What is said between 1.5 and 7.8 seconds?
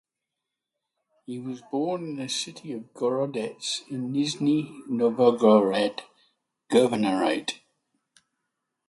born in the city of Gorodets in Nizhny Novgorod Governorate.